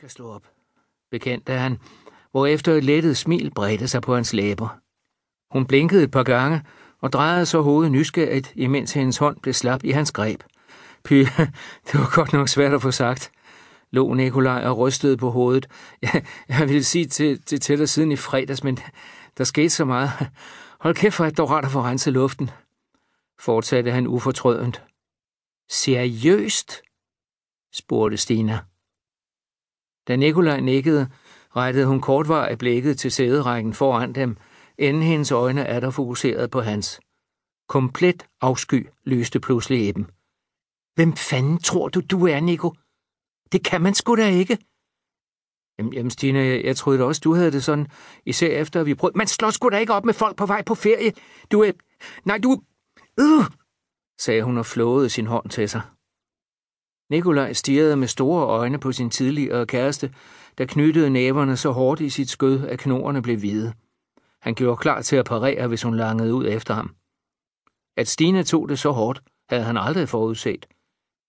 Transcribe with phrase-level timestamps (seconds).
[0.00, 0.42] skal slå op,
[1.10, 1.78] bekendte han,
[2.30, 4.68] hvorefter et lettet smil bredte sig på hans læber.
[5.50, 6.62] Hun blinkede et par gange
[7.00, 10.42] og drejede så hovedet nysgerrigt, imens hendes hånd blev slap i hans greb.
[11.04, 11.12] Py,
[11.86, 13.32] det var godt nok svært at få sagt,
[13.90, 15.66] lå Nikolaj og rystede på hovedet.
[16.02, 18.78] Jeg, jeg ville sige til, til, til dig siden i fredags, men
[19.38, 20.10] der skete så meget.
[20.80, 22.50] Hold kæft for, at det rart at få renset luften,
[23.40, 24.82] fortsatte han ufortrødent.
[25.68, 26.82] Seriøst?
[27.72, 28.60] spurgte Stina.
[30.08, 31.08] Da Nikolaj nikkede,
[31.56, 34.36] rettede hun kortvarigt blikket til sæderækken foran dem,
[34.78, 37.00] inden hendes øjne er der fokuseret på hans.
[37.68, 40.06] Komplet afsky lyste pludselig i dem.
[40.94, 42.74] Hvem fanden tror du, du er, Nico?
[43.52, 44.58] Det kan man sgu da ikke.
[45.78, 47.86] Jamen, jamen Stine, jeg, jeg troede da også, du havde det sådan,
[48.26, 49.18] især efter vi prøvede.
[49.18, 51.12] Man slår sgu da ikke op med folk på vej på ferie.
[51.52, 51.72] Du er...
[52.24, 52.62] Nej, du...
[53.20, 53.44] Øh,
[54.20, 55.82] sagde hun og flåede sin hånd til sig.
[57.10, 60.14] Nikolaj stirrede med store øjne på sin tidligere kæreste,
[60.58, 63.72] der knyttede næverne så hårdt i sit skød, at knorene blev hvide.
[64.42, 66.94] Han gjorde klar til at parere, hvis hun langede ud efter ham.
[67.96, 70.66] At Stine tog det så hårdt, havde han aldrig forudset.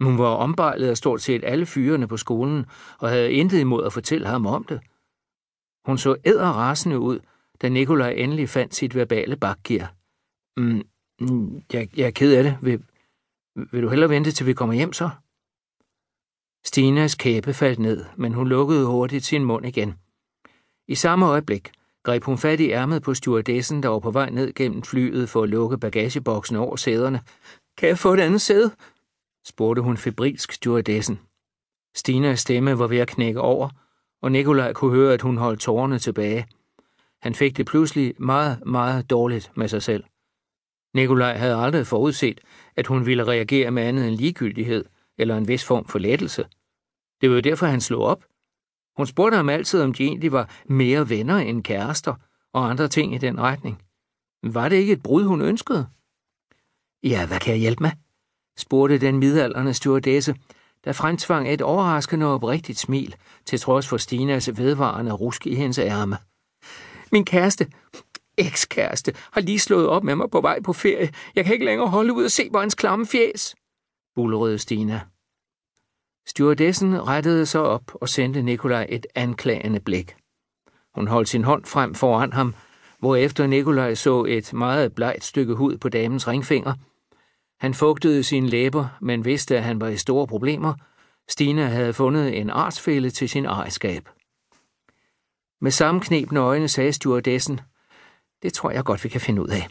[0.00, 2.66] Hun var ombejlet af stort set alle fyrene på skolen,
[2.98, 4.80] og havde intet imod at fortælle ham om det.
[5.86, 7.20] Hun så æderrasende ud,
[7.62, 9.94] da Nikolaj endelig fandt sit verbale bakgear.
[10.56, 10.82] Mm,
[11.20, 12.58] mm jeg, jeg er ked af det.
[12.62, 12.82] Vil,
[13.72, 15.10] vil du hellere vente, til vi kommer hjem så?
[16.66, 19.94] Stinas kæbe faldt ned, men hun lukkede hurtigt sin mund igen.
[20.88, 21.72] I samme øjeblik
[22.04, 25.42] greb hun fat i ærmet på stewardessen, der var på vej ned gennem flyet for
[25.42, 27.20] at lukke bagageboksen over sæderne.
[27.78, 28.70] Kan jeg få et andet sæde?
[29.44, 31.20] spurgte hun febrilsk stewardessen.
[31.94, 33.68] Stinas stemme var ved at knække over,
[34.22, 36.46] og Nikolaj kunne høre, at hun holdt tårerne tilbage.
[37.22, 40.04] Han fik det pludselig meget, meget dårligt med sig selv.
[40.94, 42.40] Nikolaj havde aldrig forudset,
[42.76, 44.84] at hun ville reagere med andet end ligegyldighed
[45.18, 46.44] eller en vis form for lettelse.
[47.20, 48.24] Det var jo derfor, han slog op.
[48.96, 52.14] Hun spurgte ham altid, om de egentlig var mere venner end kærester
[52.52, 53.82] og andre ting i den retning.
[54.42, 55.86] Var det ikke et brud, hun ønskede?
[57.02, 57.90] Ja, hvad kan jeg hjælpe med?
[58.58, 60.34] spurgte den midalderne stewardesse,
[60.84, 65.78] der fremtvang et overraskende og oprigtigt smil, til trods for Stinas vedvarende rusk i hendes
[65.78, 66.16] ærme.
[67.12, 67.66] Min kæreste,
[68.38, 71.12] ekskæreste, har lige slået op med mig på vej på ferie.
[71.34, 73.54] Jeg kan ikke længere holde ud og se på hans klamme fjes,
[74.14, 75.00] bullerede Stina.
[76.26, 80.16] Stewardessen rettede sig op og sendte Nikolaj et anklagende blik.
[80.94, 82.54] Hun holdt sin hånd frem foran ham,
[82.98, 86.74] hvorefter Nikolaj så et meget blegt stykke hud på damens ringfinger.
[87.60, 90.74] Han fugtede sine læber, men vidste, at han var i store problemer.
[91.28, 94.08] Stina havde fundet en artsfælde til sin ejerskab.
[95.60, 97.60] Med sammenknebne øjne sagde stewardessen,
[98.42, 99.68] det tror jeg godt, vi kan finde ud af.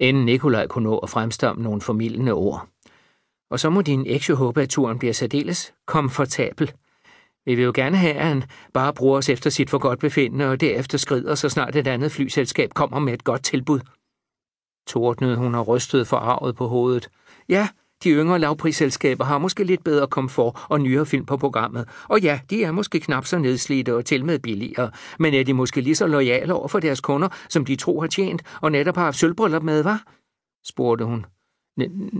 [0.00, 2.68] Inden Nikolaj kunne nå at fremstamme nogle formidlende ord.
[3.54, 6.72] Og så må din eks jo håbe, at turen bliver særdeles komfortabel.
[7.46, 8.42] Vi vil jo gerne have, at han
[8.72, 12.12] bare bruger os efter sit for godt befindende, og derefter skrider, så snart et andet
[12.12, 13.80] flyselskab kommer med et godt tilbud.
[14.86, 17.08] Tordnede hun og rystede forarvet på hovedet.
[17.48, 17.68] Ja,
[18.04, 21.88] de yngre lavprisselskaber har måske lidt bedre komfort og nyere film på programmet.
[22.08, 24.90] Og ja, de er måske knap så nedslidte og tilmed billigere.
[25.18, 28.08] Men er de måske lige så lojale over for deres kunder, som de tror har
[28.08, 30.02] tjent, og netop har haft sølvbriller med, var?
[30.64, 31.26] spurgte hun.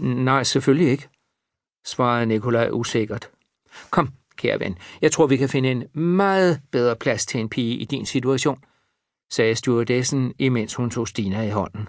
[0.00, 1.08] Nej, selvfølgelig ikke,
[1.86, 3.30] svarede Nikolaj usikkert.
[3.90, 7.76] Kom, kære ven, jeg tror, vi kan finde en meget bedre plads til en pige
[7.76, 8.58] i din situation,
[9.30, 11.88] sagde stewardessen, imens hun tog Stina i hånden.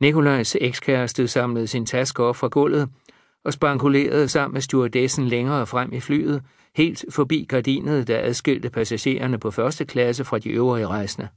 [0.00, 2.88] Nikolajs ekskæreste samlede sin taske op fra gulvet
[3.44, 6.42] og spankulerede sammen med stewardessen længere frem i flyet,
[6.76, 11.28] helt forbi gardinet, der adskilte passagererne på første klasse fra de øvrige rejsende.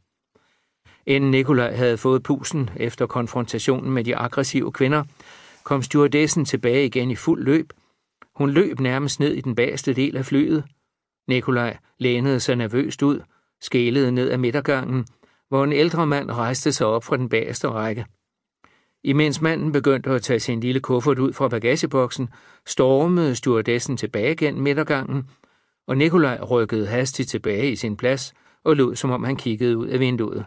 [1.06, 5.04] Inden Nikolaj havde fået pusen efter konfrontationen med de aggressive kvinder,
[5.64, 7.74] kom stewardessen tilbage igen i fuld løb.
[8.36, 10.64] Hun løb nærmest ned i den bagerste del af flyet.
[11.28, 13.20] Nikolaj lænede sig nervøst ud,
[13.62, 15.06] skælede ned ad midtergangen,
[15.50, 18.06] hvor en ældre mand rejste sig op fra den bagerste række.
[19.04, 22.30] Imens manden begyndte at tage sin lille kuffert ud fra bagageboksen,
[22.68, 25.30] stormede stewardessen tilbage gennem midtergangen,
[25.88, 28.34] og Nikolaj rykkede hastigt tilbage i sin plads
[28.64, 30.46] og lod, som om han kiggede ud af vinduet.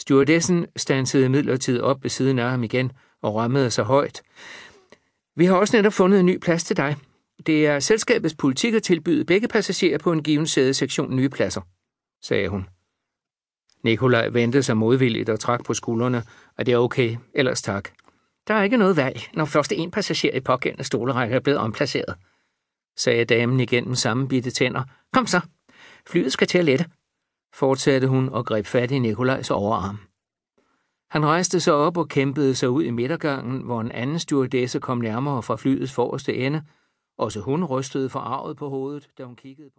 [0.00, 4.22] Stewardessen stansede midlertid op ved siden af ham igen og rammede sig højt.
[5.36, 6.96] Vi har også netop fundet en ny plads til dig.
[7.46, 11.60] Det er selskabets politik at tilbyde begge passagerer på en given sædesektion nye pladser,
[12.22, 12.66] sagde hun.
[13.84, 16.24] Nikolaj vendte sig modvilligt og trak på skuldrene,
[16.58, 17.88] og det er okay, ellers tak.
[18.48, 22.14] Der er ikke noget valg, når først en passager i pågældende stolerække er blevet omplaceret,
[22.96, 24.82] sagde damen igen med samme bitte tænder.
[25.12, 25.40] Kom så,
[26.08, 26.84] flyet skal til at lette,
[27.54, 29.98] fortsatte hun og greb fat i Nikolajs overarm.
[31.12, 34.98] Han rejste sig op og kæmpede sig ud i midtergangen, hvor en anden stewardesse kom
[34.98, 36.62] nærmere fra flyets forreste ende.
[37.18, 39.70] Også hun rystede forarvet på hovedet, da hun kiggede på